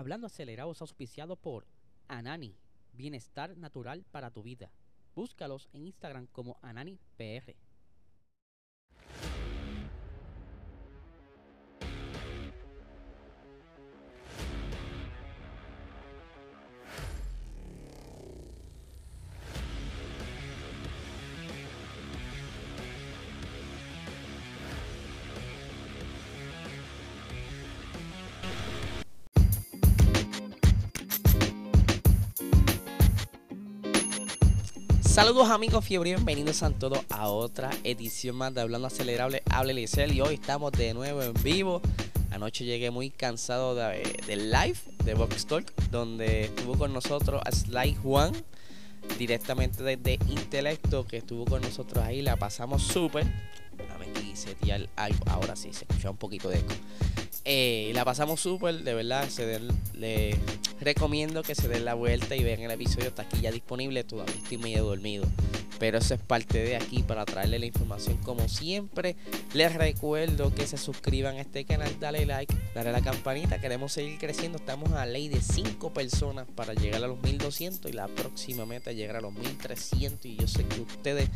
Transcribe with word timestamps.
Hablando 0.00 0.28
acelerado 0.28 0.72
es 0.72 0.80
auspiciado 0.80 1.36
por 1.36 1.66
Anani, 2.08 2.56
bienestar 2.94 3.54
natural 3.58 4.02
para 4.10 4.30
tu 4.30 4.42
vida. 4.42 4.72
Búscalos 5.14 5.68
en 5.74 5.88
Instagram 5.88 6.26
como 6.28 6.58
AnaniPR. 6.62 7.54
Saludos 35.20 35.50
amigos 35.50 35.84
fiebre, 35.84 36.14
bienvenidos 36.14 36.62
a 36.62 36.70
todos 36.70 37.00
a 37.10 37.28
otra 37.28 37.68
edición 37.84 38.36
más 38.36 38.54
de 38.54 38.62
Hablando 38.62 38.86
Acelerable, 38.86 39.42
Hable 39.50 39.74
Licel 39.74 40.14
y 40.14 40.22
hoy 40.22 40.36
estamos 40.36 40.72
de 40.72 40.94
nuevo 40.94 41.22
en 41.22 41.34
vivo. 41.42 41.82
Anoche 42.30 42.64
llegué 42.64 42.90
muy 42.90 43.10
cansado 43.10 43.74
del 43.74 44.50
live 44.50 44.78
de 45.04 45.12
Box 45.12 45.44
Talk, 45.44 45.74
donde 45.90 46.44
estuvo 46.44 46.78
con 46.78 46.94
nosotros 46.94 47.42
Sly 47.52 47.96
Juan, 47.96 48.32
directamente 49.18 49.82
desde 49.82 50.14
Intelecto, 50.30 51.06
que 51.06 51.18
estuvo 51.18 51.44
con 51.44 51.60
nosotros 51.60 52.02
ahí, 52.02 52.22
la 52.22 52.36
pasamos 52.36 52.82
súper. 52.82 53.26
A 53.94 53.98
ver 53.98 54.08
aquí 54.16 54.34
setear 54.34 54.88
algo, 54.96 55.22
ahora 55.26 55.54
sí, 55.54 55.74
se 55.74 55.84
escucha 55.84 56.08
un 56.08 56.16
poquito 56.16 56.48
de 56.48 56.60
eco. 56.60 56.72
Eh, 57.52 57.90
la 57.94 58.04
pasamos 58.04 58.40
súper, 58.40 58.84
de 58.84 58.94
verdad. 58.94 59.28
Se 59.28 59.44
den, 59.44 59.66
recomiendo 60.80 61.42
que 61.42 61.56
se 61.56 61.66
den 61.66 61.84
la 61.84 61.94
vuelta 61.94 62.36
y 62.36 62.44
vean 62.44 62.60
el 62.60 62.70
episodio. 62.70 63.08
Está 63.08 63.22
aquí 63.22 63.40
ya 63.40 63.50
disponible. 63.50 64.04
Todavía 64.04 64.36
estoy 64.36 64.56
medio 64.56 64.84
dormido. 64.84 65.26
Pero 65.80 65.98
eso 65.98 66.14
es 66.14 66.20
parte 66.20 66.62
de 66.62 66.76
aquí 66.76 67.02
para 67.02 67.24
traerle 67.24 67.58
la 67.58 67.66
información 67.66 68.18
como 68.18 68.48
siempre. 68.48 69.16
Les 69.52 69.74
recuerdo 69.74 70.54
que 70.54 70.64
se 70.68 70.78
suscriban 70.78 71.38
a 71.38 71.40
este 71.40 71.64
canal, 71.64 71.92
dale 71.98 72.24
like, 72.24 72.54
dale 72.72 72.90
a 72.90 72.92
la 72.92 73.00
campanita. 73.00 73.60
Queremos 73.60 73.94
seguir 73.94 74.18
creciendo. 74.20 74.58
Estamos 74.58 74.92
a 74.92 75.04
ley 75.04 75.28
de 75.28 75.40
5 75.40 75.92
personas 75.92 76.46
para 76.54 76.72
llegar 76.74 77.02
a 77.02 77.08
los 77.08 77.20
1200 77.20 77.90
y 77.90 77.94
la 77.94 78.06
próxima 78.06 78.64
meta 78.64 78.92
llegar 78.92 79.16
a 79.16 79.20
los 79.22 79.32
1300. 79.32 80.24
Y 80.24 80.36
yo 80.36 80.46
sé 80.46 80.64
que 80.66 80.82
ustedes 80.82 81.28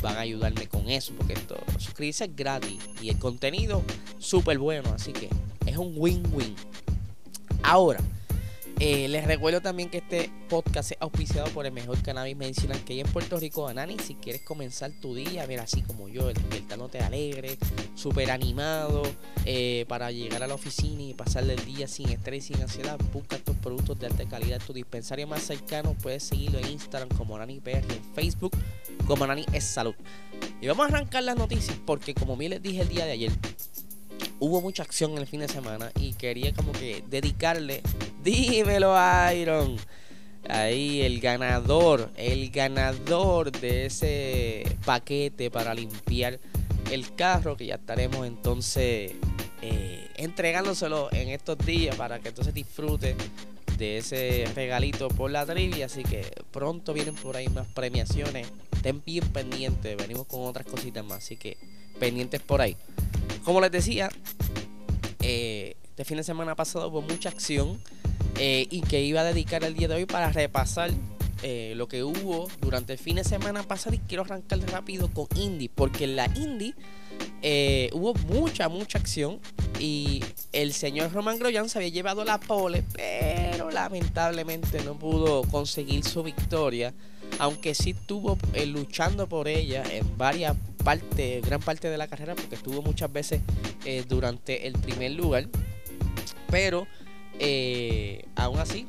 van 0.00 0.16
a 0.16 0.20
ayudarme 0.22 0.66
con 0.66 0.90
eso 0.90 1.14
porque 1.16 1.34
esto, 1.34 1.56
suscribirse 1.78 2.24
es 2.24 2.34
gratis 2.34 2.80
y 3.00 3.10
el 3.10 3.18
contenido 3.20 3.84
súper 4.18 4.58
bueno. 4.58 4.92
Así 4.92 5.12
que 5.12 5.28
es 5.72 5.78
un 5.78 5.94
win-win. 5.96 6.54
Ahora, 7.62 8.00
eh, 8.78 9.06
les 9.08 9.26
recuerdo 9.26 9.60
también 9.60 9.88
que 9.88 9.98
este 9.98 10.30
podcast 10.48 10.92
es 10.92 10.98
auspiciado 11.00 11.48
por 11.50 11.66
el 11.66 11.72
mejor 11.72 12.02
cannabis 12.02 12.36
medicinal 12.36 12.82
que 12.84 12.94
hay 12.94 13.00
en 13.00 13.06
Puerto 13.06 13.38
Rico, 13.38 13.68
Anani. 13.68 13.96
Si 13.98 14.16
quieres 14.16 14.42
comenzar 14.42 14.90
tu 15.00 15.14
día, 15.14 15.46
ver 15.46 15.60
así 15.60 15.82
como 15.82 16.08
yo, 16.08 16.26
despertándote 16.26 16.98
alegre, 16.98 17.58
súper 17.94 18.30
animado, 18.30 19.02
eh, 19.44 19.84
para 19.88 20.10
llegar 20.10 20.42
a 20.42 20.46
la 20.46 20.54
oficina 20.54 21.02
y 21.02 21.14
pasar 21.14 21.48
el 21.48 21.64
día 21.64 21.86
sin 21.86 22.08
estrés 22.08 22.50
y 22.50 22.54
sin 22.54 22.62
ansiedad, 22.62 22.98
busca 23.12 23.36
estos 23.36 23.56
productos 23.56 23.98
de 24.00 24.06
alta 24.06 24.24
calidad 24.26 24.60
en 24.60 24.66
tu 24.66 24.72
dispensario 24.72 25.26
más 25.26 25.42
cercano. 25.42 25.94
Puedes 26.02 26.24
seguirlo 26.24 26.58
en 26.58 26.70
Instagram 26.70 27.08
como 27.10 27.36
Anani 27.36 27.60
PR, 27.60 27.78
en 27.78 28.14
Facebook 28.14 28.52
como 29.06 29.24
Anani 29.24 29.46
es 29.52 29.64
Salud. 29.64 29.94
Y 30.60 30.66
vamos 30.66 30.86
a 30.86 30.88
arrancar 30.88 31.22
las 31.22 31.36
noticias 31.36 31.76
porque, 31.84 32.14
como 32.14 32.36
bien 32.36 32.50
les 32.50 32.62
dije 32.62 32.82
el 32.82 32.88
día 32.88 33.04
de 33.04 33.12
ayer, 33.12 33.32
hubo 34.42 34.60
mucha 34.60 34.82
acción 34.82 35.16
el 35.18 35.28
fin 35.28 35.38
de 35.38 35.46
semana 35.46 35.92
y 35.94 36.14
quería 36.14 36.52
como 36.52 36.72
que 36.72 37.04
dedicarle, 37.08 37.80
dímelo 38.24 38.92
Iron, 39.32 39.76
ahí 40.48 41.02
el 41.02 41.20
ganador, 41.20 42.10
el 42.16 42.50
ganador 42.50 43.52
de 43.52 43.86
ese 43.86 44.64
paquete 44.84 45.48
para 45.48 45.74
limpiar 45.74 46.40
el 46.90 47.14
carro 47.14 47.56
que 47.56 47.66
ya 47.66 47.76
estaremos 47.76 48.26
entonces 48.26 49.12
eh, 49.62 50.08
entregándoselo 50.16 51.08
en 51.12 51.28
estos 51.28 51.56
días 51.58 51.94
para 51.94 52.18
que 52.18 52.30
entonces 52.30 52.52
disfrute 52.52 53.14
de 53.78 53.98
ese 53.98 54.50
regalito 54.56 55.06
por 55.06 55.30
la 55.30 55.46
trivia. 55.46 55.86
Así 55.86 56.02
que 56.02 56.26
pronto 56.50 56.92
vienen 56.92 57.14
por 57.14 57.36
ahí 57.36 57.48
más 57.48 57.68
premiaciones. 57.68 58.48
Estén 58.72 59.02
bien 59.04 59.26
pendientes. 59.28 59.96
Venimos 59.96 60.26
con 60.26 60.42
otras 60.42 60.66
cositas 60.66 61.04
más. 61.04 61.18
Así 61.18 61.36
que 61.36 61.56
pendientes 62.00 62.40
por 62.40 62.60
ahí. 62.60 62.76
Como 63.44 63.60
les 63.60 63.72
decía, 63.72 64.08
eh, 65.20 65.76
este 65.82 66.04
fin 66.04 66.16
de 66.16 66.22
semana 66.22 66.54
pasado 66.54 66.88
hubo 66.88 67.02
mucha 67.02 67.28
acción 67.28 67.80
eh, 68.38 68.68
y 68.70 68.82
que 68.82 69.02
iba 69.02 69.20
a 69.20 69.24
dedicar 69.24 69.64
el 69.64 69.74
día 69.74 69.88
de 69.88 69.96
hoy 69.96 70.06
para 70.06 70.30
repasar 70.30 70.90
eh, 71.42 71.74
lo 71.76 71.88
que 71.88 72.04
hubo 72.04 72.48
durante 72.60 72.92
el 72.92 73.00
fin 73.00 73.16
de 73.16 73.24
semana 73.24 73.64
pasado. 73.64 73.96
Y 73.96 73.98
quiero 73.98 74.22
arrancar 74.22 74.60
rápido 74.70 75.12
con 75.12 75.26
Indie 75.34 75.68
porque 75.68 76.04
en 76.04 76.14
la 76.14 76.26
Indie 76.36 76.74
hubo 77.92 78.14
mucha 78.28 78.68
mucha 78.68 78.98
acción. 78.98 79.40
Y 79.80 80.24
el 80.52 80.72
señor 80.72 81.12
Roman 81.12 81.40
Groyan 81.40 81.68
se 81.68 81.78
había 81.78 81.90
llevado 81.90 82.24
la 82.24 82.38
pole 82.38 82.84
pero 82.92 83.72
lamentablemente 83.72 84.84
no 84.84 84.94
pudo 84.94 85.42
conseguir 85.42 86.04
su 86.04 86.22
victoria. 86.22 86.94
Aunque 87.40 87.74
sí 87.74 87.90
estuvo 87.90 88.38
luchando 88.66 89.26
por 89.26 89.48
ella 89.48 89.82
en 89.90 90.16
varias 90.16 90.54
parte, 90.82 91.40
gran 91.44 91.60
parte 91.60 91.88
de 91.88 91.96
la 91.96 92.08
carrera 92.08 92.34
porque 92.34 92.54
estuvo 92.54 92.82
muchas 92.82 93.12
veces 93.12 93.40
eh, 93.84 94.04
durante 94.08 94.66
el 94.66 94.74
primer 94.74 95.12
lugar. 95.12 95.48
Pero 96.50 96.86
eh, 97.38 98.24
aún 98.36 98.58
así 98.58 98.86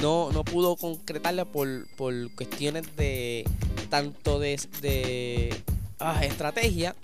no, 0.00 0.30
no 0.32 0.44
pudo 0.44 0.76
concretarla 0.76 1.44
por, 1.44 1.88
por 1.96 2.32
cuestiones 2.34 2.96
de 2.96 3.44
tanto 3.90 4.38
de, 4.38 4.60
de 4.80 5.54
ah, 5.98 6.24
estrategia 6.24 6.94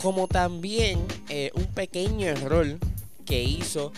como 0.00 0.28
también 0.28 0.98
eh, 1.28 1.50
un 1.54 1.66
pequeño 1.66 2.26
error 2.26 2.78
que 3.26 3.42
hizo 3.42 3.92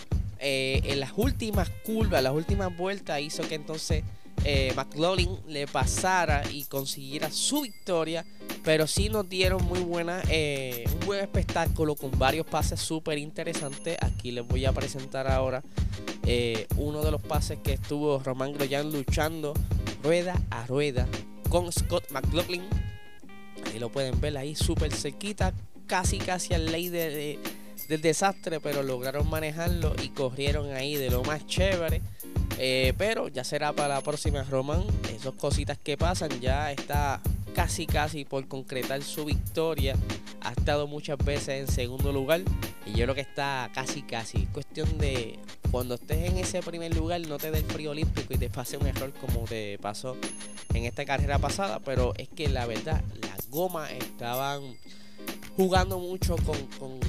en 0.45 0.99
las 0.99 1.13
últimas 1.15 1.69
curvas, 1.85 2.21
las 2.21 2.33
últimas 2.33 2.75
vueltas, 2.75 3.21
hizo 3.21 3.47
que 3.47 3.55
entonces 3.55 4.03
eh, 4.43 4.73
McLaughlin 4.75 5.37
le 5.47 5.67
pasara 5.67 6.43
y 6.51 6.65
consiguiera 6.65 7.31
su 7.31 7.61
victoria. 7.61 8.25
Pero 8.63 8.87
sí 8.87 9.09
nos 9.09 9.27
dieron 9.27 9.63
muy 9.65 9.79
buena, 9.79 10.21
eh, 10.29 10.85
un 10.93 11.05
buen 11.05 11.19
espectáculo 11.19 11.95
con 11.95 12.17
varios 12.17 12.45
pases 12.45 12.79
súper 12.79 13.17
interesantes. 13.17 13.97
Aquí 14.01 14.31
les 14.31 14.47
voy 14.47 14.65
a 14.65 14.71
presentar 14.71 15.27
ahora 15.27 15.61
eh, 16.25 16.67
uno 16.77 17.03
de 17.03 17.11
los 17.11 17.21
pases 17.21 17.59
que 17.59 17.73
estuvo 17.73 18.19
Román 18.19 18.53
Groyan 18.53 18.91
luchando 18.91 19.53
rueda 20.01 20.41
a 20.49 20.65
rueda 20.65 21.07
con 21.49 21.71
Scott 21.71 22.09
McLaughlin. 22.11 22.63
Ahí 23.65 23.79
lo 23.79 23.89
pueden 23.89 24.19
ver 24.21 24.37
ahí 24.37 24.55
súper 24.55 24.93
cerquita, 24.93 25.53
casi 25.87 26.17
casi 26.19 26.53
al 26.53 26.71
ley 26.71 26.89
de, 26.89 27.39
del 27.87 28.01
desastre, 28.01 28.59
pero 28.59 28.81
lograron 28.81 29.29
manejarlo 29.29 29.93
y 30.01 30.09
corrieron 30.09 30.71
ahí 30.71 30.95
de 30.95 31.09
lo 31.09 31.23
más 31.23 31.45
chévere. 31.47 32.01
Eh, 32.57 32.93
pero 32.97 33.27
ya 33.27 33.43
será 33.43 33.73
para 33.73 33.95
la 33.95 34.01
próxima 34.01 34.43
Roman. 34.43 34.83
Esas 35.15 35.33
cositas 35.33 35.77
que 35.77 35.97
pasan. 35.97 36.39
Ya 36.39 36.71
está 36.71 37.21
casi 37.53 37.85
casi 37.85 38.25
por 38.25 38.47
concretar 38.47 39.01
su 39.03 39.25
victoria. 39.25 39.95
Ha 40.41 40.51
estado 40.51 40.87
muchas 40.87 41.17
veces 41.17 41.67
en 41.67 41.67
segundo 41.67 42.11
lugar. 42.11 42.41
Y 42.85 42.91
yo 42.91 43.05
creo 43.05 43.15
que 43.15 43.21
está 43.21 43.69
casi 43.73 44.01
casi. 44.01 44.45
Cuestión 44.47 44.97
de 44.97 45.39
cuando 45.71 45.95
estés 45.95 46.29
en 46.29 46.37
ese 46.37 46.61
primer 46.61 46.95
lugar 46.95 47.21
no 47.21 47.37
te 47.37 47.49
dé 47.51 47.59
el 47.59 47.65
frío 47.65 47.91
olímpico 47.91 48.33
y 48.33 48.37
te 48.37 48.49
pase 48.49 48.77
un 48.77 48.85
error 48.85 49.11
como 49.13 49.45
te 49.45 49.77
pasó 49.79 50.17
en 50.73 50.85
esta 50.85 51.05
carrera 51.05 51.39
pasada. 51.39 51.79
Pero 51.79 52.13
es 52.17 52.27
que 52.29 52.49
la 52.49 52.65
verdad, 52.65 53.01
las 53.21 53.49
gomas 53.49 53.91
estaban 53.91 54.61
jugando 55.55 55.99
mucho 55.99 56.35
con 56.37 56.99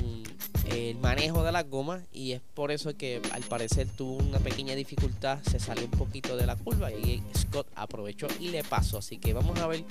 el 0.74 0.98
manejo 0.98 1.42
de 1.42 1.52
las 1.52 1.68
gomas 1.68 2.02
y 2.12 2.32
es 2.32 2.40
por 2.54 2.70
eso 2.70 2.96
que 2.96 3.20
al 3.32 3.42
parecer 3.42 3.88
tuvo 3.88 4.16
una 4.16 4.38
pequeña 4.38 4.74
dificultad, 4.74 5.38
se 5.42 5.58
salió 5.58 5.84
un 5.84 5.90
poquito 5.92 6.36
de 6.36 6.46
la 6.46 6.56
curva 6.56 6.92
y 6.92 7.22
Scott 7.36 7.66
aprovechó 7.74 8.26
y 8.40 8.48
le 8.48 8.64
pasó. 8.64 8.98
Así 8.98 9.18
que 9.18 9.32
vamos 9.32 9.58
a 9.60 9.66
ver 9.66 9.84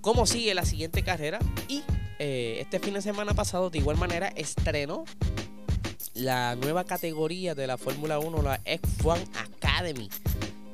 cómo 0.00 0.26
sigue 0.26 0.54
la 0.54 0.64
siguiente 0.64 1.02
carrera 1.02 1.38
y 1.68 1.82
eh, 2.18 2.58
este 2.60 2.78
fin 2.78 2.94
de 2.94 3.02
semana 3.02 3.34
pasado 3.34 3.70
de 3.70 3.78
igual 3.78 3.96
manera 3.96 4.28
estrenó 4.28 5.04
la 6.14 6.56
nueva 6.56 6.84
categoría 6.84 7.54
de 7.54 7.66
la 7.66 7.78
Fórmula 7.78 8.18
1, 8.18 8.42
la 8.42 8.62
F1 8.64 9.24
Academy, 9.36 10.08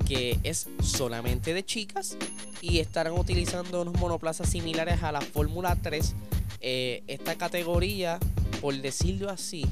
que 0.06 0.38
es 0.42 0.68
solamente 0.82 1.54
de 1.54 1.64
chicas 1.64 2.16
y 2.60 2.80
estarán 2.80 3.12
utilizando 3.12 3.82
unos 3.82 3.94
monoplazas 3.94 4.48
similares 4.48 5.02
a 5.02 5.12
la 5.12 5.20
Fórmula 5.20 5.76
3. 5.80 6.14
Eh, 6.60 7.04
esta 7.06 7.36
categoría 7.36 8.18
por 8.60 8.74
decirlo 8.76 9.30
así, 9.30 9.66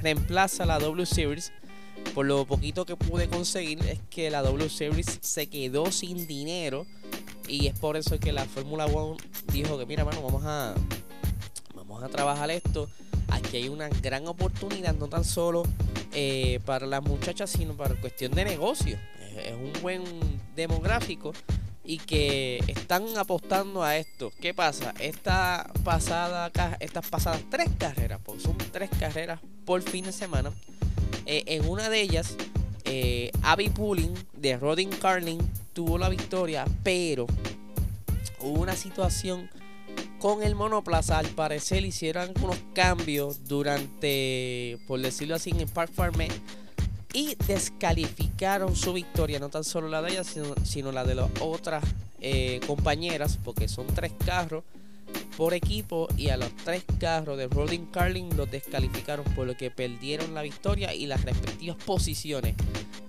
reemplaza 0.00 0.66
la 0.66 0.78
W 0.78 1.06
Series. 1.06 1.52
Por 2.14 2.26
lo 2.26 2.44
poquito 2.44 2.84
que 2.84 2.96
pude 2.96 3.28
conseguir 3.28 3.78
es 3.86 4.00
que 4.10 4.30
la 4.30 4.42
W 4.42 4.68
Series 4.68 5.18
se 5.20 5.46
quedó 5.46 5.90
sin 5.92 6.26
dinero. 6.26 6.86
Y 7.48 7.66
es 7.66 7.78
por 7.78 7.96
eso 7.96 8.18
que 8.18 8.32
la 8.32 8.44
Fórmula 8.44 8.86
1 8.86 9.16
dijo 9.52 9.78
que 9.78 9.86
mira, 9.86 10.04
mano, 10.04 10.22
vamos 10.22 10.42
a, 10.44 10.74
vamos 11.74 12.02
a 12.02 12.08
trabajar 12.08 12.50
esto. 12.50 12.88
Aquí 13.28 13.56
hay 13.56 13.68
una 13.68 13.88
gran 13.88 14.26
oportunidad, 14.26 14.94
no 14.94 15.08
tan 15.08 15.24
solo 15.24 15.62
eh, 16.12 16.60
para 16.64 16.86
las 16.86 17.02
muchachas, 17.02 17.50
sino 17.50 17.74
para 17.74 17.94
cuestión 17.94 18.32
de 18.32 18.44
negocio. 18.44 18.98
Es 19.36 19.54
un 19.54 19.72
buen 19.82 20.02
demográfico 20.54 21.32
y 21.84 21.98
que 21.98 22.62
están 22.68 23.04
apostando 23.16 23.82
a 23.82 23.96
esto. 23.96 24.32
¿Qué 24.40 24.54
pasa? 24.54 24.94
Esta 24.98 25.70
pasada, 25.84 26.50
estas 26.80 27.08
pasadas 27.08 27.42
tres 27.50 27.68
carreras, 27.78 28.20
pues 28.24 28.42
son 28.42 28.56
tres 28.70 28.90
carreras 28.98 29.40
por 29.64 29.82
fin 29.82 30.04
de 30.04 30.12
semana. 30.12 30.52
Eh, 31.26 31.44
en 31.46 31.68
una 31.68 31.88
de 31.88 32.00
ellas, 32.00 32.36
eh, 32.84 33.30
Abby 33.42 33.68
Pulling 33.68 34.14
de 34.34 34.56
Rodin 34.56 34.90
Carling 34.90 35.38
tuvo 35.72 35.98
la 35.98 36.08
victoria, 36.08 36.64
pero 36.82 37.26
hubo 38.40 38.60
una 38.60 38.76
situación 38.76 39.50
con 40.18 40.42
el 40.42 40.54
monoplaza. 40.54 41.18
Al 41.18 41.28
parecer 41.28 41.84
hicieron 41.84 42.32
unos 42.42 42.56
cambios 42.74 43.44
durante, 43.48 44.78
por 44.86 45.00
decirlo 45.00 45.34
así, 45.34 45.50
en 45.50 45.68
Park 45.68 45.92
Farm 45.92 46.14
y 47.12 47.36
descalificaron 47.46 48.74
su 48.76 48.92
victoria, 48.92 49.38
no 49.38 49.48
tan 49.48 49.64
solo 49.64 49.88
la 49.88 50.02
de 50.02 50.12
ella, 50.12 50.24
sino, 50.24 50.92
la 50.92 51.04
de 51.04 51.14
las 51.14 51.30
otras 51.40 51.84
eh, 52.20 52.60
compañeras, 52.66 53.38
porque 53.44 53.68
son 53.68 53.86
tres 53.88 54.12
carros 54.24 54.64
por 55.36 55.54
equipo 55.54 56.08
y 56.16 56.28
a 56.28 56.36
los 56.36 56.54
tres 56.64 56.84
carros 56.98 57.36
de 57.36 57.48
Rodin 57.48 57.86
Carling 57.86 58.36
los 58.36 58.50
descalificaron 58.50 59.24
por 59.34 59.46
lo 59.46 59.56
que 59.56 59.70
perdieron 59.70 60.34
la 60.34 60.42
victoria 60.42 60.94
y 60.94 61.06
las 61.06 61.22
respectivas 61.22 61.76
posiciones. 61.84 62.54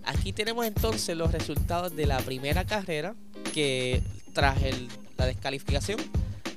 Aquí 0.05 0.33
tenemos 0.33 0.65
entonces 0.65 1.15
los 1.15 1.31
resultados 1.31 1.95
de 1.95 2.05
la 2.05 2.17
primera 2.19 2.65
carrera 2.65 3.15
que 3.53 4.01
tras 4.33 4.57
la 5.17 5.25
descalificación 5.25 6.00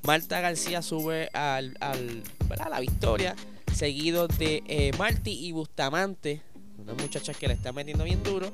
Marta 0.03 0.41
García 0.41 0.83
sube 0.83 1.29
al, 1.33 1.77
a 1.81 2.69
la 2.69 2.81
victoria 2.81 3.35
seguido 3.75 4.29
de 4.29 4.63
eh, 4.67 4.93
Marty 4.99 5.33
y 5.33 5.53
Bustamante 5.53 6.43
una 6.87 7.03
muchacha 7.03 7.35
que 7.35 7.49
le 7.49 7.55
está 7.55 7.73
metiendo 7.73 8.05
bien 8.05 8.23
duro 8.23 8.53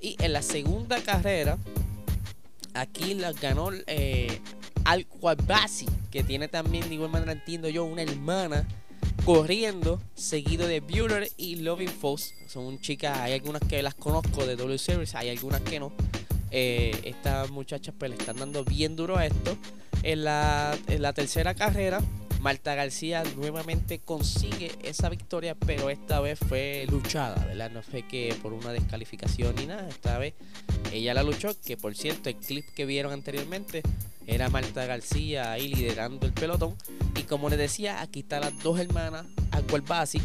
y 0.00 0.16
en 0.22 0.32
la 0.32 0.42
segunda 0.42 1.02
carrera 1.02 1.58
aquí 2.72 3.14
la 3.14 3.32
ganó 3.32 3.70
eh, 3.86 4.40
al 4.84 5.06
que 6.10 6.22
tiene 6.22 6.48
también, 6.48 6.88
de 6.88 6.94
igual 6.94 7.10
manera 7.10 7.32
entiendo 7.32 7.68
yo, 7.68 7.84
una 7.84 8.02
hermana 8.02 8.66
corriendo, 9.24 10.00
seguido 10.14 10.66
de 10.66 10.80
Bueller 10.80 11.30
y 11.36 11.56
Loving 11.56 11.88
Foss. 11.88 12.34
Son 12.46 12.78
chicas, 12.80 13.18
hay 13.18 13.32
algunas 13.32 13.62
que 13.62 13.82
las 13.82 13.94
conozco 13.94 14.46
de 14.46 14.56
W 14.56 14.78
Series, 14.78 15.14
hay 15.14 15.30
algunas 15.30 15.60
que 15.62 15.80
no. 15.80 15.92
Eh, 16.50 17.00
estas 17.04 17.50
muchachas 17.50 17.94
pues 17.98 18.10
le 18.10 18.16
están 18.16 18.36
dando 18.36 18.64
bien 18.64 18.94
duro 18.96 19.16
a 19.16 19.26
esto. 19.26 19.56
En 20.02 20.24
la, 20.24 20.76
en 20.88 21.00
la 21.00 21.14
tercera 21.14 21.54
carrera, 21.54 22.00
Marta 22.44 22.74
García 22.74 23.24
nuevamente 23.36 24.00
consigue 24.00 24.72
esa 24.82 25.08
victoria, 25.08 25.54
pero 25.54 25.88
esta 25.88 26.20
vez 26.20 26.38
fue 26.38 26.86
luchada, 26.90 27.42
¿verdad? 27.46 27.70
No 27.70 27.82
fue 27.82 28.06
que 28.06 28.36
por 28.42 28.52
una 28.52 28.70
descalificación 28.70 29.56
ni 29.56 29.64
nada, 29.64 29.88
esta 29.88 30.18
vez 30.18 30.34
ella 30.92 31.14
la 31.14 31.22
luchó, 31.22 31.58
que 31.64 31.78
por 31.78 31.94
cierto 31.94 32.28
el 32.28 32.36
clip 32.36 32.66
que 32.76 32.84
vieron 32.84 33.14
anteriormente 33.14 33.80
era 34.26 34.50
Marta 34.50 34.84
García 34.84 35.52
ahí 35.52 35.72
liderando 35.72 36.26
el 36.26 36.34
pelotón. 36.34 36.76
Y 37.16 37.22
como 37.22 37.48
les 37.48 37.58
decía, 37.58 38.02
aquí 38.02 38.20
están 38.20 38.42
las 38.42 38.58
dos 38.62 38.78
hermanas, 38.78 39.24
Basi, 39.88 40.20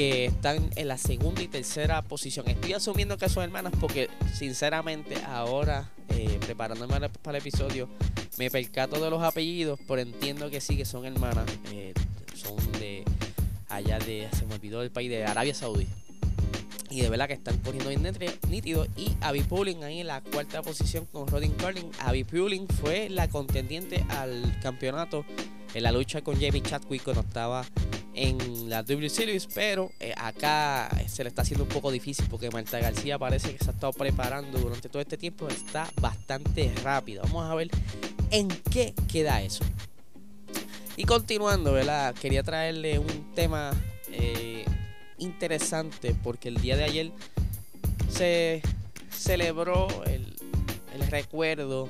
que 0.00 0.24
están 0.24 0.70
en 0.76 0.88
la 0.88 0.96
segunda 0.96 1.42
y 1.42 1.48
tercera 1.48 2.00
posición. 2.00 2.48
Estoy 2.48 2.72
asumiendo 2.72 3.18
que 3.18 3.28
son 3.28 3.44
hermanas 3.44 3.74
porque 3.78 4.08
sinceramente 4.32 5.14
ahora, 5.26 5.90
eh, 6.08 6.38
preparándome 6.40 7.10
para 7.22 7.36
el 7.36 7.42
episodio, 7.42 7.86
me 8.38 8.50
percato 8.50 8.98
de 8.98 9.10
los 9.10 9.22
apellidos, 9.22 9.78
pero 9.86 10.00
entiendo 10.00 10.48
que 10.48 10.62
sí 10.62 10.78
que 10.78 10.86
son 10.86 11.04
hermanas. 11.04 11.44
Eh, 11.70 11.92
son 12.34 12.56
de 12.78 13.04
allá 13.68 13.98
de, 13.98 14.26
se 14.32 14.46
me 14.46 14.54
olvidó 14.54 14.80
del 14.80 14.90
país 14.90 15.10
de 15.10 15.26
Arabia 15.26 15.54
Saudí. 15.54 15.86
Y 16.88 17.02
de 17.02 17.10
verdad 17.10 17.26
que 17.28 17.34
están 17.34 17.58
corriendo 17.58 17.90
bien 17.90 18.02
nítido. 18.48 18.86
Y 18.96 19.12
Abby 19.20 19.42
Pulling 19.42 19.84
ahí 19.84 20.00
en 20.00 20.06
la 20.06 20.22
cuarta 20.22 20.62
posición 20.62 21.04
con 21.12 21.28
Rodin 21.28 21.52
Curling. 21.52 21.90
Abby 21.98 22.24
Pulling 22.24 22.66
fue 22.68 23.10
la 23.10 23.28
contendiente 23.28 24.02
al 24.08 24.58
campeonato 24.62 25.26
en 25.74 25.82
la 25.82 25.92
lucha 25.92 26.22
con 26.22 26.40
Jamie 26.40 26.62
Chadwick 26.62 27.02
cuando 27.02 27.20
estaba 27.20 27.66
en 28.20 28.68
la 28.68 28.82
W 28.82 29.08
Series. 29.08 29.46
Pero 29.54 29.90
eh, 30.00 30.12
acá 30.16 30.88
se 31.08 31.22
le 31.24 31.28
está 31.28 31.42
haciendo 31.42 31.64
un 31.64 31.70
poco 31.70 31.90
difícil 31.90 32.26
porque 32.30 32.50
Marta 32.50 32.78
García 32.78 33.18
parece 33.18 33.52
que 33.52 33.64
se 33.64 33.70
ha 33.70 33.72
estado 33.72 33.92
preparando 33.92 34.58
durante 34.58 34.88
todo 34.88 35.02
este 35.02 35.16
tiempo. 35.16 35.48
Está 35.48 35.90
bastante 36.00 36.72
rápido. 36.82 37.22
Vamos 37.24 37.50
a 37.50 37.54
ver 37.54 37.70
en 38.30 38.48
qué 38.70 38.94
queda 39.10 39.42
eso. 39.42 39.64
Y 40.96 41.04
continuando, 41.04 41.72
¿verdad? 41.72 42.14
Quería 42.14 42.42
traerle 42.42 42.98
un 42.98 43.34
tema. 43.34 43.70
Eh, 44.12 44.64
interesante 45.20 46.14
porque 46.22 46.48
el 46.48 46.56
día 46.56 46.76
de 46.76 46.84
ayer 46.84 47.12
se 48.10 48.62
celebró 49.10 49.88
el, 50.04 50.26
recuerdo 51.08 51.88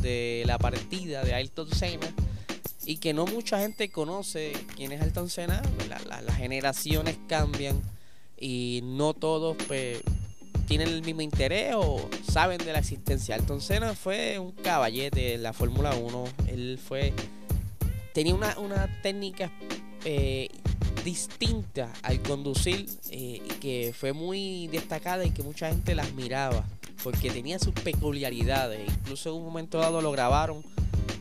de 0.00 0.42
la 0.46 0.58
partida 0.58 1.22
de 1.22 1.34
Ayrton 1.34 1.68
Senna 1.70 2.06
y 2.86 2.96
que 2.96 3.12
no 3.14 3.26
mucha 3.26 3.58
gente 3.60 3.90
conoce 3.90 4.52
quién 4.76 4.92
es 4.92 5.00
Ayrton 5.00 5.28
Senna. 5.28 5.62
las 5.88 6.36
generaciones 6.36 7.16
cambian 7.28 7.80
y 8.38 8.80
no 8.82 9.14
todos 9.14 9.56
pues, 9.66 10.02
tienen 10.66 10.88
el 10.88 11.02
mismo 11.02 11.22
interés 11.22 11.74
o 11.76 12.08
saben 12.30 12.58
de 12.58 12.72
la 12.72 12.80
existencia. 12.80 13.34
Ayrton 13.36 13.60
Senna 13.60 13.94
fue 13.94 14.38
un 14.38 14.52
caballete 14.52 15.34
en 15.34 15.42
la 15.42 15.52
Fórmula 15.52 15.94
1. 15.94 16.24
Él 16.48 16.78
fue 16.78 17.12
tenía 18.12 18.34
una, 18.34 18.56
una 18.58 19.02
técnica 19.02 19.50
eh, 20.04 20.48
distinta 21.04 21.92
al 22.02 22.22
conducir 22.22 22.86
eh, 23.10 23.42
que 23.60 23.94
fue 23.98 24.12
muy 24.12 24.68
destacada 24.68 25.24
y 25.24 25.30
que 25.30 25.42
mucha 25.42 25.68
gente 25.68 25.94
la 25.94 26.04
admiraba 26.04 26.64
porque 27.02 27.30
tenía 27.30 27.58
sus 27.58 27.74
peculiaridades. 27.74 28.88
Incluso 28.88 29.30
en 29.30 29.36
un 29.36 29.44
momento 29.44 29.78
dado 29.78 30.00
lo 30.00 30.12
grabaron 30.12 30.64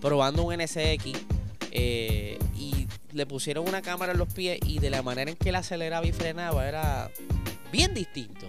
probando 0.01 0.43
un 0.43 0.55
NSX 0.55 1.32
eh, 1.75 2.37
y 2.55 2.87
le 3.11 3.25
pusieron 3.25 3.67
una 3.67 3.81
cámara 3.81 4.11
en 4.11 4.19
los 4.19 4.31
pies 4.31 4.59
y 4.63 4.77
de 4.77 4.91
la 4.91 5.01
manera 5.01 5.31
en 5.31 5.37
que 5.37 5.49
él 5.49 5.55
aceleraba 5.55 6.05
y 6.05 6.11
frenaba 6.11 6.67
era 6.67 7.09
bien 7.71 7.95
distinto. 7.95 8.45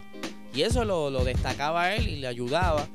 Y 0.55 0.63
eso 0.63 0.85
lo, 0.85 1.11
lo 1.11 1.25
destacaba 1.25 1.85
a 1.85 1.97
él 1.97 2.07
y 2.07 2.17
le 2.17 2.27
ayudaba 2.27 2.87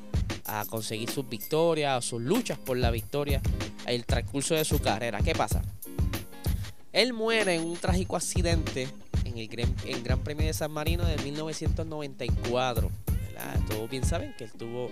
a 0.45 0.65
conseguir 0.65 1.09
sus 1.09 1.27
victorias, 1.27 2.05
sus 2.05 2.21
luchas 2.21 2.59
por 2.59 2.77
la 2.77 2.91
victoria, 2.91 3.41
el 3.87 4.05
transcurso 4.05 4.53
de 4.53 4.65
su 4.65 4.79
carrera. 4.79 5.19
¿Qué 5.21 5.33
pasa? 5.33 5.63
Él 6.93 7.13
muere 7.13 7.55
en 7.55 7.63
un 7.63 7.77
trágico 7.77 8.15
accidente 8.15 8.87
en 9.25 9.37
el 9.37 9.47
Gran, 10.03 10.19
Premio 10.19 10.45
de 10.45 10.53
San 10.53 10.71
Marino 10.71 11.05
de 11.05 11.17
1994. 11.17 12.91
Todos 13.67 13.89
bien 13.89 14.03
saben 14.03 14.33
que 14.37 14.43
él 14.43 14.51
tuvo, 14.51 14.91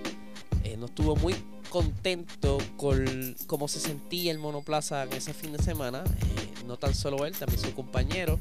eh, 0.68 0.76
no 0.78 0.88
estuvo 0.88 1.16
muy 1.16 1.34
contento 1.70 2.58
con 2.76 3.36
cómo 3.48 3.70
se 3.70 3.80
sentía 3.80 4.32
el 4.32 4.38
monoplaza 4.38 5.04
en 5.04 5.14
ese 5.14 5.34
fin 5.34 5.54
de 5.54 5.64
semana. 5.64 6.04
Eh, 6.04 6.64
no 6.66 6.78
tan 6.78 6.94
solo 6.94 7.26
él, 7.26 7.34
también 7.38 7.62
su 7.62 7.74
compañero. 7.74 8.38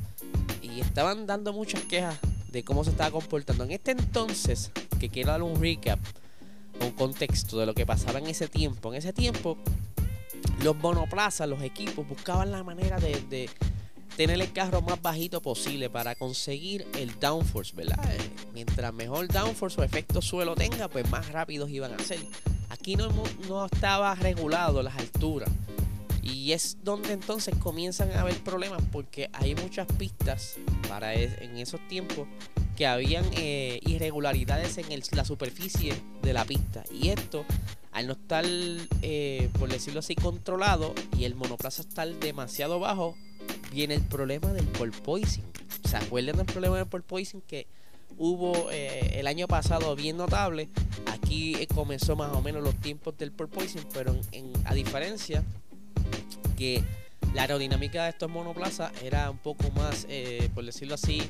Y 0.61 0.80
estaban 0.80 1.26
dando 1.26 1.52
muchas 1.52 1.83
quejas 1.85 2.18
de 2.50 2.64
cómo 2.64 2.83
se 2.83 2.90
estaba 2.90 3.12
comportando. 3.12 3.62
En 3.62 3.71
este 3.71 3.92
entonces, 3.92 4.73
que 4.99 5.09
quiero 5.09 5.30
dar 5.30 5.42
un 5.42 5.61
recap, 5.61 6.00
un 6.80 6.90
contexto 6.90 7.59
de 7.61 7.66
lo 7.66 7.75
que 7.75 7.87
pasaba 7.87 8.18
en 8.18 8.26
ese 8.26 8.49
tiempo. 8.49 8.92
En 8.92 8.99
ese 8.99 9.12
tiempo, 9.12 9.56
los 10.64 10.75
monoplazas, 10.76 11.49
los 11.49 11.62
equipos 11.62 12.09
buscaban 12.09 12.50
la 12.50 12.64
manera 12.64 12.99
de, 12.99 13.49
tener 14.16 14.40
el 14.40 14.52
carro 14.52 14.80
más 14.80 15.00
bajito 15.00 15.42
posible 15.42 15.90
para 15.90 16.14
conseguir 16.14 16.87
el 16.99 17.18
downforce, 17.20 17.76
¿verdad? 17.76 18.02
Mientras 18.54 18.92
mejor 18.94 19.28
downforce 19.28 19.80
o 19.80 19.85
efecto 19.85 20.23
suelo 20.23 20.54
tenga, 20.54 20.88
pues 20.88 21.08
más 21.11 21.30
rápidos 21.30 21.70
iban 21.70 21.92
a 21.92 21.99
ser. 21.99 22.20
Aquí 22.70 22.96
no, 22.96 23.08
no 23.49 23.66
estaba 23.66 24.14
regulado 24.14 24.82
las 24.82 24.96
alturas. 24.96 25.50
Y 26.23 26.52
es 26.52 26.78
donde 26.82 27.12
entonces 27.12 27.54
comienzan 27.56 28.11
a 28.12 28.23
haber 28.23 28.37
problemas 28.42 28.82
porque 28.90 29.30
hay 29.32 29.54
muchas 29.54 29.87
pistas 29.87 30.56
para 30.88 31.14
en 31.14 31.56
esos 31.58 31.87
tiempos 31.87 32.26
que 32.76 32.87
habían 32.87 33.25
eh, 33.32 33.80
irregularidades 33.87 34.78
en 34.78 35.02
la 35.12 35.25
superficie 35.25 35.94
de 36.23 36.32
la 36.32 36.44
pista. 36.44 36.82
Y 36.92 37.11
esto 37.11 37.44
al 37.92 38.06
no 38.08 38.12
estar, 38.12 38.44
eh, 38.46 39.49
por 39.58 39.70
decirlo 39.70 40.00
así, 40.00 40.14
controlado 40.14 40.94
y 41.16 41.25
el 41.25 41.35
monoplaza 41.35 41.80
estar 41.80 42.06
demasiado 42.16 42.78
bajo, 42.78 43.16
viene 43.76 43.95
el 43.95 44.02
problema 44.02 44.54
del 44.54 44.66
porpoising. 44.68 45.45
¿Se 45.85 45.99
acuerdan 45.99 46.38
del 46.38 46.47
problema 46.47 46.78
del 46.78 46.87
porpoising 46.87 47.42
que 47.42 47.66
hubo 48.16 48.71
eh, 48.71 49.21
el 49.21 49.26
año 49.26 49.47
pasado 49.47 49.95
bien 49.95 50.16
notable? 50.16 50.71
Aquí 51.04 51.56
eh, 51.56 51.66
comenzó 51.66 52.16
más 52.16 52.33
o 52.33 52.40
menos 52.40 52.62
los 52.62 52.75
tiempos 52.76 53.18
del 53.18 53.33
porpoising, 53.33 53.85
pero 53.92 54.16
en, 54.33 54.50
a 54.64 54.73
diferencia 54.73 55.45
que 56.56 56.83
la 57.35 57.42
aerodinámica 57.42 58.04
de 58.04 58.11
estos 58.11 58.30
monoplazas 58.30 58.90
era 59.02 59.30
un 59.30 59.37
poco 59.37 59.71
más, 59.73 60.06
por 60.54 60.64
decirlo 60.64 60.95
así, 60.95 61.21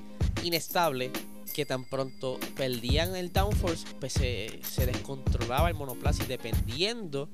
inestable 0.44 1.10
que 1.52 1.66
tan 1.66 1.84
pronto 1.84 2.38
perdían 2.56 3.16
el 3.16 3.32
downforce, 3.32 3.88
pues 3.98 4.12
se, 4.12 4.86
descontrolaba 4.86 5.68
el 5.68 5.74
monoplaza 5.74 6.22
y 6.22 6.26
dependiendo 6.26 7.28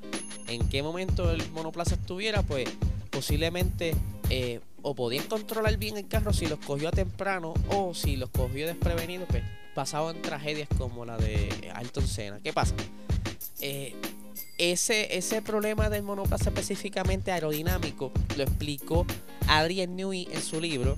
en 0.49 0.67
qué 0.71 0.83
momento 0.83 1.31
el 1.31 1.47
monoplaza 1.51 1.97
estuviera, 1.97 2.43
pues 2.43 2.71
posiblemente 3.11 3.95
eh, 4.31 4.61
o 4.83 4.95
podían 4.95 5.27
controlar 5.27 5.77
bien 5.77 5.97
el 5.97 6.09
carro 6.09 6.33
si 6.33 6.47
los 6.47 6.59
cogió 6.59 6.89
a 6.89 6.93
temprano 6.93 7.55
o 7.69 7.95
si 7.95 8.17
los 8.17 8.31
cogió 8.31 8.67
desprevenido, 8.67 9.27
pues 9.27 9.43
pasaban 9.75 10.21
tragedias 10.23 10.69
como 10.77 11.05
la 11.05 11.17
de 11.17 11.71
Ayrton 11.75 12.07
Senna. 12.07 12.41
¿Qué 12.43 12.53
pasa? 12.53 12.75
Eh, 13.61 13.95
ese, 14.59 15.17
ese 15.17 15.43
problema 15.43 15.89
del 15.89 16.03
monoplaza 16.03 16.51
específicamente 16.51 17.33
aerodinámico 17.33 18.13
lo 18.37 18.43
explicó 18.43 19.07
Adrian 19.49 19.97
Newey 19.97 20.29
en 20.31 20.43
su 20.43 20.61
libro 20.61 20.97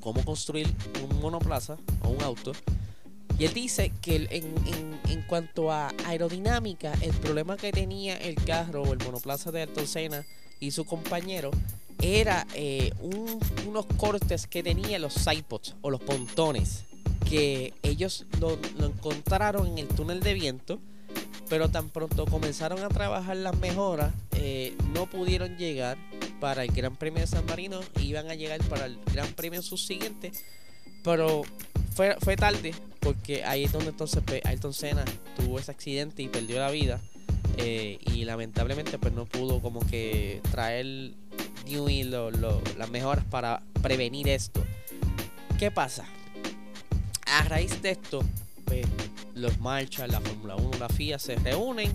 Cómo 0.00 0.24
construir 0.24 0.68
un 1.02 1.20
monoplaza 1.20 1.76
o 2.02 2.08
un 2.08 2.22
auto. 2.22 2.52
Y 3.38 3.44
él 3.44 3.52
dice 3.52 3.92
que 4.00 4.26
en, 4.30 4.98
en, 5.08 5.22
cuanto 5.22 5.70
a 5.70 5.92
aerodinámica, 6.06 6.92
el 7.02 7.12
problema 7.12 7.56
que 7.56 7.70
tenía 7.70 8.16
el 8.16 8.34
carro 8.36 8.82
o 8.82 8.92
el 8.92 8.98
monoplaza 9.04 9.52
de 9.52 9.60
Ayrton 9.60 9.86
Senna 9.86 10.24
y 10.60 10.70
su 10.70 10.84
compañero 10.84 11.50
era 12.00 12.46
eh, 12.54 12.92
unos 13.66 13.86
cortes 13.96 14.46
que 14.46 14.62
tenía 14.62 14.98
los 14.98 15.14
sidepods 15.14 15.74
o 15.80 15.90
los 15.90 16.00
pontones 16.00 16.84
que 17.28 17.74
ellos 17.82 18.24
lo, 18.40 18.58
encontraron 18.78 19.66
en 19.66 19.78
el 19.78 19.88
túnel 19.88 20.20
de 20.20 20.34
viento 20.34 20.78
pero 21.48 21.68
tan 21.68 21.88
pronto 21.88 22.26
comenzaron 22.26 22.82
a 22.84 22.88
trabajar 22.88 23.36
las 23.36 23.56
mejoras 23.58 24.14
eh, 24.32 24.74
no 24.92 25.06
pudieron 25.06 25.56
llegar 25.56 25.98
para 26.40 26.62
el 26.62 26.72
Gran 26.72 26.96
Premio 26.96 27.20
de 27.20 27.26
San 27.26 27.44
Marino 27.46 27.80
iban 28.00 28.30
a 28.30 28.34
llegar 28.34 28.60
para 28.64 28.86
el 28.86 28.98
Gran 29.12 29.32
Premio 29.32 29.62
subsiguiente 29.62 30.32
pero 31.02 31.42
fue, 31.94 32.16
fue 32.20 32.36
tarde 32.36 32.74
porque 33.00 33.44
ahí 33.44 33.64
es 33.64 33.72
donde 33.72 33.90
entonces 33.90 34.22
pues, 34.24 34.40
Ayrton 34.44 34.72
Senna 34.72 35.04
tuvo 35.36 35.58
ese 35.58 35.70
accidente 35.70 36.22
y 36.22 36.28
perdió 36.28 36.58
la 36.58 36.70
vida 36.70 37.00
eh, 37.56 37.98
y 38.12 38.24
lamentablemente 38.24 38.98
pues 38.98 39.12
no 39.12 39.26
pudo 39.26 39.60
como 39.60 39.80
que 39.80 40.40
traer 40.50 41.12
Newey 41.68 42.04
las 42.04 42.90
mejoras 42.90 43.24
para 43.26 43.62
prevenir 43.82 44.28
esto. 44.28 44.64
¿Qué 45.58 45.70
pasa? 45.70 46.04
A 47.26 47.44
raíz 47.44 47.82
de 47.82 47.90
esto, 47.90 48.22
pues, 48.64 48.86
los 49.34 49.58
marchas, 49.60 50.10
la 50.10 50.20
Fórmula 50.20 50.56
1, 50.56 50.78
la 50.78 50.88
FIA 50.88 51.18
se 51.18 51.36
reúnen 51.36 51.94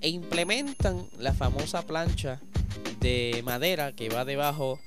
e 0.00 0.08
implementan 0.08 1.06
la 1.18 1.32
famosa 1.32 1.82
plancha 1.82 2.40
de 3.00 3.40
madera 3.44 3.92
que 3.92 4.08
va 4.08 4.24
debajo 4.24 4.80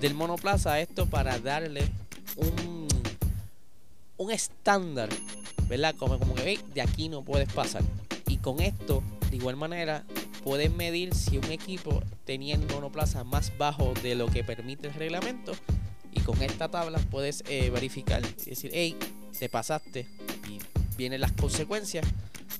del 0.00 0.14
monoplaza. 0.14 0.80
Esto 0.80 1.06
para 1.06 1.38
darle 1.40 1.82
un, 2.36 2.86
un 4.16 4.30
estándar, 4.30 5.08
¿verdad? 5.68 5.96
Como, 5.98 6.18
como 6.18 6.34
que 6.34 6.60
de 6.74 6.80
aquí 6.80 7.08
no 7.08 7.22
puedes 7.22 7.52
pasar. 7.52 7.82
Y 8.28 8.36
con 8.36 8.60
esto 8.60 9.02
de 9.30 9.36
igual 9.36 9.56
manera, 9.56 10.04
pueden 10.44 10.76
medir 10.76 11.14
si 11.14 11.38
un 11.38 11.44
equipo 11.44 12.02
tenía 12.24 12.54
el 12.54 12.66
monoplaza 12.66 13.24
más 13.24 13.56
bajo 13.58 13.94
de 14.02 14.14
lo 14.14 14.26
que 14.26 14.44
permite 14.44 14.88
el 14.88 14.94
reglamento. 14.94 15.52
Y 16.12 16.20
con 16.20 16.42
esta 16.42 16.68
tabla 16.68 16.98
puedes 17.10 17.44
eh, 17.48 17.70
verificar 17.70 18.22
y 18.24 18.50
decir, 18.50 18.70
hey, 18.74 18.96
te 19.38 19.48
pasaste. 19.48 20.06
Y 20.48 20.58
vienen 20.96 21.20
las 21.20 21.32
consecuencias. 21.32 22.06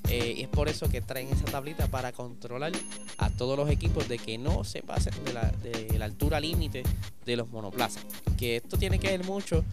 Eh, 0.09 0.35
y 0.39 0.43
es 0.43 0.49
por 0.49 0.69
eso 0.69 0.89
que 0.89 1.01
traen 1.01 1.29
esa 1.29 1.45
tablita 1.45 1.89
para 1.89 2.13
controlar 2.13 2.73
a 3.19 3.31
todos 3.31 3.57
los 3.57 3.69
equipos 3.71 4.09
de 4.09 4.19
que 4.19 4.39
no 4.39 4.65
se 4.65 4.83
pasen 4.83 5.13
de 5.25 5.33
la, 5.33 5.51
de 5.51 5.99
la 5.99 6.05
altura 6.05 6.41
límite 6.41 6.83
de 7.27 7.37
los 7.37 7.49
monoplazas. 7.49 8.05
Que 8.39 8.57
esto 8.57 8.77
tiene 8.77 8.99
que 8.99 9.09
ver 9.09 9.25
mucho 9.25 9.65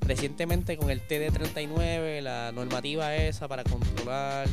recientemente 0.00 0.76
con 0.76 0.90
el 0.90 1.06
TD39, 1.06 2.20
la 2.20 2.52
normativa 2.52 3.14
esa 3.16 3.48
para 3.48 3.64
controlar 3.64 4.48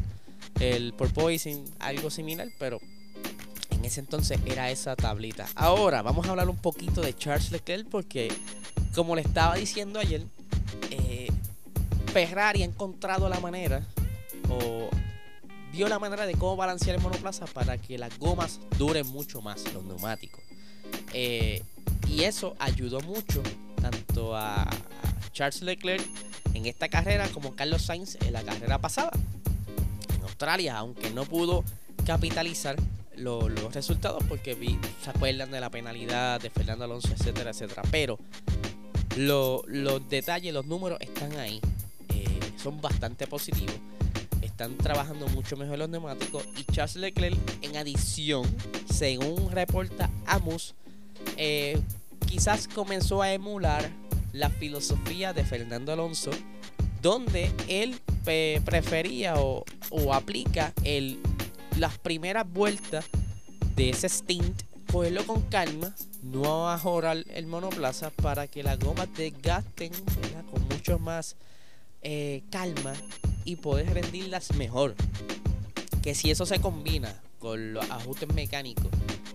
el 0.60 0.94
porpoising, 0.94 1.64
algo 1.80 2.10
similar, 2.10 2.48
pero 2.60 2.80
en 3.84 3.88
ese 3.88 4.00
entonces 4.00 4.40
era 4.46 4.72
esa 4.72 4.96
tablita. 4.96 5.46
Ahora 5.56 6.02
vamos 6.02 6.26
a 6.26 6.30
hablar 6.30 6.48
un 6.48 6.56
poquito 6.56 7.02
de 7.02 7.14
Charles 7.14 7.52
Leclerc 7.52 7.86
porque, 7.90 8.32
como 8.96 9.14
le 9.14 9.22
estaba 9.22 9.56
diciendo 9.56 10.00
ayer, 10.00 10.26
eh, 10.90 11.28
Ferrari 12.14 12.62
ha 12.62 12.66
encontrado 12.66 13.28
la 13.28 13.42
manera 13.42 13.86
o 14.50 14.90
vio 15.74 15.90
la 15.90 16.00
manera 16.00 16.26
de 16.26 16.34
cómo 16.36 16.56
balancear 16.56 16.96
el 16.96 17.02
monoplaza 17.02 17.46
para 17.46 17.78
que 17.78 17.98
las 17.98 18.18
gomas 18.20 18.62
duren 18.78 19.06
mucho 19.08 19.42
más, 19.42 19.62
los 19.74 19.84
neumáticos. 19.84 20.42
Eh, 21.14 21.62
y 22.08 22.24
eso 22.24 22.56
ayudó 22.60 23.02
mucho 23.02 23.44
tanto 23.82 24.34
a 24.34 24.66
Charles 25.34 25.62
Leclerc 25.62 26.02
en 26.54 26.68
esta 26.68 26.88
carrera 26.88 27.28
como 27.34 27.54
Carlos 27.54 27.82
Sainz 27.82 28.16
en 28.22 28.32
la 28.32 28.44
carrera 28.44 28.80
pasada. 28.80 29.12
Australia, 30.22 30.78
aunque 30.78 31.10
no 31.10 31.26
pudo 31.26 31.66
capitalizar 32.06 32.78
los 33.18 33.74
resultados 33.74 34.24
porque 34.28 34.56
vi, 34.56 34.80
se 35.04 35.10
acuerdan 35.10 35.52
de 35.52 35.60
la 35.60 35.70
penalidad 35.70 36.42
de 36.42 36.50
Fernando 36.50 36.86
Alonso, 36.86 37.10
etcétera, 37.14 37.52
etcétera. 37.52 37.84
Pero 37.92 38.20
los 39.18 40.10
detalles, 40.10 40.54
los 40.54 40.66
números 40.66 41.00
están 41.02 41.38
ahí. 41.38 41.60
Eh, 42.10 42.40
son 42.58 42.82
bastante 42.82 43.28
positivos. 43.28 43.76
Están 44.42 44.78
trabajando 44.78 45.28
mucho 45.30 45.56
mejor 45.58 45.80
los 45.80 45.90
neumáticos. 45.90 46.46
Y 46.58 46.64
Charles 46.66 46.96
Leclerc, 46.96 47.38
en 47.62 47.78
adición, 47.78 48.46
según 48.92 49.52
reporta 49.52 50.10
Amos, 50.26 50.76
eh, 51.38 51.80
quizás 52.28 52.68
comenzó 52.68 53.22
a 53.22 53.32
emular 53.32 53.90
la 54.34 54.50
filosofía 54.50 55.34
de 55.34 55.44
Fernando 55.44 55.94
Alonso, 55.94 56.32
donde 57.02 57.52
él 57.68 58.00
prefería 58.24 59.36
o, 59.38 59.64
aplica 60.14 60.74
el, 60.84 61.20
las 61.78 61.98
primeras 61.98 62.52
vueltas 62.52 63.06
de 63.76 63.90
ese 63.90 64.10
stint, 64.10 64.62
cogerlo 64.92 65.26
con 65.26 65.42
calma, 65.44 65.94
no 66.22 66.70
ajorar 66.70 67.24
el 67.30 67.48
monoplaza 67.48 68.10
para 68.12 68.48
que 68.48 68.64
las 68.64 68.80
gomas 68.80 69.10
desgasten 69.16 69.92
con 70.52 70.68
mucho 70.68 71.00
más 71.00 71.36
eh, 72.02 72.44
calma 72.52 72.94
y 73.46 73.56
poder 73.56 73.94
rendirlas 73.94 74.54
mejor. 74.56 74.96
Que 76.02 76.16
si 76.16 76.32
eso 76.32 76.46
se 76.46 76.60
combina 76.60 77.22
con 77.40 77.74
los 77.74 77.90
ajustes 77.90 78.34
mecánicos 78.34 78.88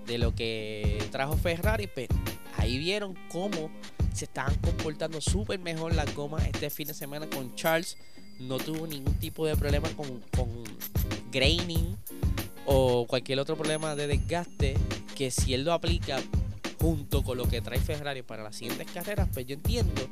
de 0.06 0.18
lo 0.18 0.34
que 0.34 1.06
trajo 1.10 1.36
Ferrari, 1.36 1.86
pues 1.86 2.08
ahí 2.56 2.78
vieron 2.78 3.14
cómo 3.30 3.70
se 4.12 4.24
estaban 4.24 4.54
comportando 4.56 5.20
súper 5.20 5.58
mejor 5.58 5.94
las 5.94 6.14
gomas 6.14 6.46
este 6.46 6.70
fin 6.70 6.88
de 6.88 6.94
semana 6.94 7.28
con 7.28 7.54
Charles 7.54 7.96
no 8.40 8.58
tuvo 8.58 8.86
ningún 8.86 9.14
tipo 9.14 9.46
de 9.46 9.56
problema 9.56 9.88
con 9.90 10.22
graining 11.30 11.96
o 12.70 13.06
cualquier 13.06 13.40
otro 13.40 13.56
problema 13.56 13.96
de 13.96 14.06
desgaste 14.06 14.74
que 15.16 15.30
si 15.30 15.54
él 15.54 15.64
lo 15.64 15.72
aplica 15.72 16.20
junto 16.78 17.24
con 17.24 17.38
lo 17.38 17.48
que 17.48 17.62
trae 17.62 17.80
Ferrari 17.80 18.22
para 18.22 18.42
las 18.42 18.56
siguientes 18.56 18.86
carreras, 18.92 19.26
pues 19.32 19.46
yo 19.46 19.54
entiendo 19.54 20.06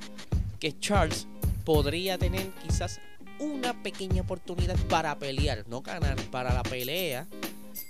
que 0.58 0.78
Charles 0.78 1.26
podría 1.64 2.16
tener 2.16 2.48
quizás 2.66 2.98
una 3.38 3.82
pequeña 3.82 4.22
oportunidad 4.22 4.76
para 4.88 5.18
pelear, 5.18 5.64
no 5.68 5.82
ganar, 5.82 6.16
para 6.30 6.54
la 6.54 6.62
pelea 6.62 7.26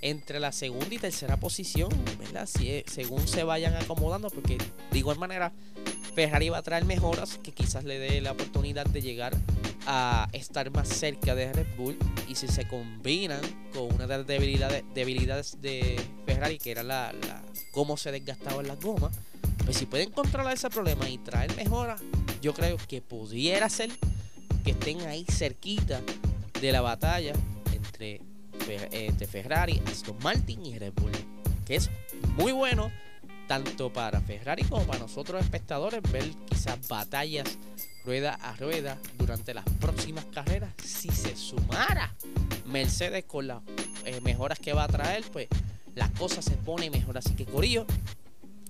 entre 0.01 0.41
la 0.41 0.51
segunda 0.51 0.93
y 0.93 0.97
tercera 0.97 1.37
posición, 1.37 1.89
¿verdad? 2.19 2.45
Si, 2.45 2.83
según 2.87 3.25
se 3.25 3.43
vayan 3.43 3.73
acomodando, 3.75 4.29
porque 4.29 4.57
de 4.91 4.97
igual 4.97 5.17
manera 5.17 5.53
Ferrari 6.17 6.49
va 6.49 6.57
a 6.57 6.63
traer 6.63 6.83
mejoras 6.83 7.37
que 7.43 7.51
quizás 7.51 7.83
le 7.83 7.99
dé 7.99 8.21
la 8.21 8.31
oportunidad 8.31 8.87
de 8.87 9.03
llegar 9.03 9.37
a 9.85 10.27
estar 10.33 10.71
más 10.71 10.87
cerca 10.87 11.35
de 11.35 11.53
Red 11.53 11.67
Bull. 11.77 11.95
Y 12.27 12.33
si 12.33 12.47
se 12.47 12.67
combinan 12.67 13.39
con 13.71 13.93
una 13.93 14.07
de 14.07 14.17
las 14.17 14.25
debilidades, 14.25 15.61
de 15.61 16.01
Ferrari 16.25 16.57
que 16.57 16.71
era 16.71 16.81
la, 16.81 17.13
cómo 17.71 17.97
se 17.97 18.11
desgastaban 18.11 18.67
las 18.67 18.81
gomas 18.81 19.15
pues 19.63 19.77
si 19.77 19.85
pueden 19.85 20.09
controlar 20.09 20.55
ese 20.55 20.69
problema 20.71 21.07
y 21.07 21.19
traer 21.19 21.55
mejoras 21.55 22.01
yo 22.41 22.53
creo 22.53 22.77
que 22.87 23.01
pudiera 23.01 23.69
ser 23.69 23.91
que 24.63 24.71
estén 24.71 25.01
ahí 25.01 25.23
cerquita 25.29 26.01
de 26.59 26.71
la 26.71 26.81
batalla 26.81 27.33
entre, 27.73 28.21
entre 28.91 29.27
Ferrari, 29.27 29.81
Aston 29.85 30.17
Martin 30.23 30.65
y 30.65 30.79
Red 30.79 30.93
Bull 30.93 31.11
que 31.65 31.75
es 31.75 31.91
muy 32.37 32.53
bueno 32.53 32.91
tanto 33.47 33.91
para 33.91 34.21
Ferrari 34.21 34.63
como 34.63 34.85
para 34.85 34.99
nosotros 34.99 35.41
espectadores 35.41 36.01
ver 36.11 36.29
quizás 36.49 36.87
batallas 36.87 37.57
rueda 38.05 38.35
a 38.35 38.55
rueda 38.55 38.97
durante 39.17 39.53
las 39.53 39.65
próximas 39.81 40.25
carreras. 40.25 40.73
Si 40.83 41.09
se 41.09 41.35
sumara 41.35 42.13
Mercedes 42.65 43.25
con 43.25 43.47
las 43.47 43.61
eh, 44.05 44.21
mejoras 44.21 44.59
que 44.59 44.73
va 44.73 44.83
a 44.83 44.87
traer, 44.87 45.23
pues 45.31 45.47
la 45.95 46.09
cosa 46.11 46.41
se 46.41 46.55
pone 46.55 46.89
mejor. 46.89 47.17
Así 47.17 47.33
que 47.35 47.45
Corillo, 47.45 47.85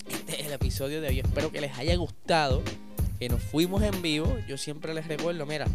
este 0.09 0.41
es 0.41 0.47
el 0.47 0.53
episodio 0.53 1.01
de 1.01 1.09
hoy. 1.09 1.19
Espero 1.19 1.51
que 1.51 1.61
les 1.61 1.77
haya 1.77 1.95
gustado. 1.95 2.63
Que 3.19 3.29
nos 3.29 3.41
fuimos 3.41 3.81
en 3.81 4.01
vivo. 4.01 4.37
Yo 4.47 4.57
siempre 4.57 4.93
les 4.93 5.07
recuerdo, 5.07 5.45
mira, 5.45 5.65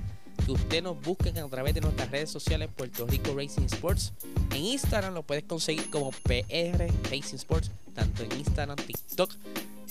que 0.44 0.52
ustedes 0.52 0.82
nos 0.82 1.00
busquen 1.00 1.38
a 1.38 1.48
través 1.48 1.74
de 1.74 1.80
nuestras 1.80 2.10
redes 2.10 2.30
sociales 2.30 2.68
Puerto 2.74 3.06
Rico 3.06 3.34
Racing 3.34 3.66
Sports. 3.66 4.12
En 4.50 4.64
Instagram 4.64 5.14
lo 5.14 5.22
puedes 5.22 5.44
conseguir 5.44 5.88
como 5.90 6.10
PR 6.10 6.88
Racing 7.10 7.36
Sports, 7.36 7.70
tanto 7.94 8.22
en 8.22 8.32
Instagram, 8.32 8.76
TikTok 8.76 9.34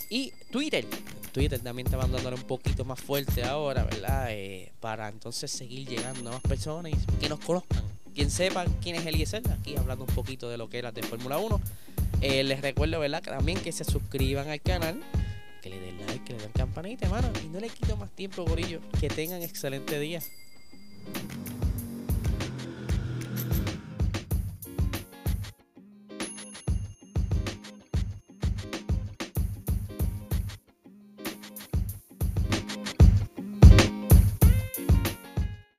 y 0.09 0.31
Twitter. 0.51 0.85
Twitter 1.31 1.59
también 1.59 1.87
está 1.87 1.97
mandándole 1.97 2.35
un 2.35 2.43
poquito 2.43 2.83
más 2.83 2.99
fuerte 2.99 3.43
ahora, 3.43 3.83
¿verdad? 3.85 4.27
Eh, 4.31 4.71
para 4.79 5.07
entonces 5.07 5.49
seguir 5.49 5.87
llegando 5.87 6.29
a 6.29 6.33
más 6.33 6.41
personas 6.41 6.91
y 6.91 7.17
que 7.17 7.29
nos 7.29 7.39
conozcan. 7.39 7.83
Quien 8.13 8.29
sepa 8.29 8.65
quién 8.81 8.97
es 8.97 9.05
Eliezer, 9.05 9.41
aquí 9.51 9.77
hablando 9.77 10.03
un 10.03 10.13
poquito 10.13 10.49
de 10.49 10.57
lo 10.57 10.69
que 10.69 10.77
era 10.77 10.91
de 10.91 11.01
Fórmula 11.01 11.37
1. 11.37 11.61
Eh, 12.21 12.43
les 12.43 12.61
recuerdo, 12.61 12.99
¿verdad? 12.99 13.23
También 13.23 13.59
que 13.59 13.71
se 13.71 13.85
suscriban 13.85 14.49
al 14.49 14.61
canal, 14.61 15.01
que 15.61 15.69
le 15.69 15.79
den 15.79 15.97
like, 16.05 16.25
que 16.25 16.33
le 16.33 16.39
den 16.39 16.51
campanita, 16.51 17.07
mano. 17.07 17.31
Y 17.43 17.47
no 17.47 17.59
le 17.59 17.69
quito 17.69 17.95
más 17.95 18.11
tiempo, 18.11 18.43
Gorillo. 18.43 18.81
Que 18.99 19.07
tengan 19.07 19.41
excelente 19.41 19.97
día. 19.99 20.21
Thank 21.05 21.49
you. 21.49 21.50